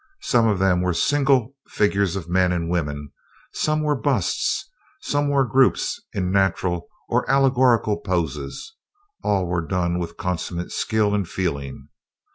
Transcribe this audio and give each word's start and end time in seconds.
Some 0.23 0.47
of 0.47 0.57
them 0.57 0.81
were 0.81 0.95
single 0.95 1.53
figures 1.67 2.15
of 2.15 2.27
men 2.27 2.51
and 2.51 2.71
women; 2.71 3.11
some 3.53 3.81
were 3.83 3.93
busts; 3.95 4.67
some 5.01 5.29
were 5.29 5.45
groups 5.45 6.01
in 6.11 6.31
natural 6.31 6.87
or 7.07 7.29
allegorical 7.29 7.97
poses 7.97 8.73
all 9.23 9.45
were 9.45 9.61
done 9.61 9.99
with 9.99 10.17
consummate 10.17 10.71
skill 10.71 11.13
and 11.13 11.29
feeling. 11.29 11.89